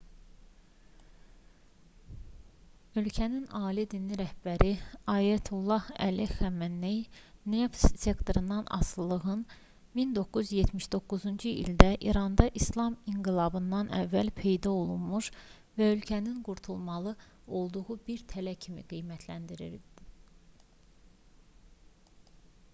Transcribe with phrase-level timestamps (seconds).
[3.01, 4.69] ölkənin ali dini rəhbəri
[5.15, 6.95] ayətullah əli xamenei
[7.55, 9.43] neft sektorundan asılılığın
[10.01, 15.31] 1979-cu ildə i̇randa i̇slam inqilabından əvvəl peyda olmuş
[15.79, 17.13] və ölkənin qurtulmalı
[17.61, 19.83] olduğu bir tələ kimi qiymətləndirdi